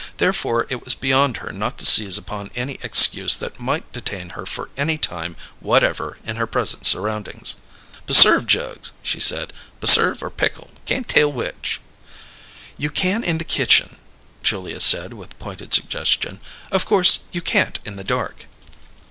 [0.17, 4.47] Therefore it was beyond her not to seize upon any excuse that might detain her
[4.47, 7.57] for any time whatever in her present surroundings.
[8.07, 9.53] "Pusserve jugs," she said.
[9.79, 10.71] "Pusserve or pickle.
[10.87, 11.79] Cain't tell which."
[12.79, 13.97] "You can in the kitchen,"
[14.41, 16.39] Julia said, with pointed suggestion.
[16.71, 18.45] "Of course you can't in the dark."